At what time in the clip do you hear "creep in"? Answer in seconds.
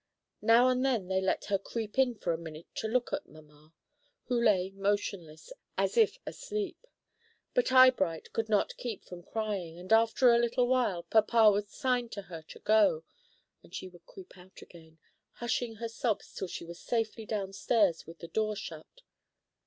1.59-2.15